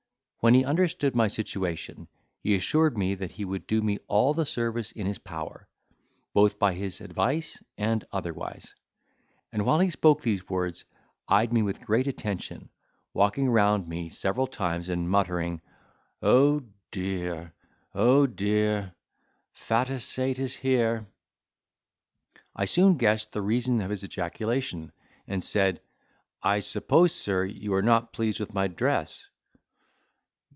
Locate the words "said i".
25.43-26.61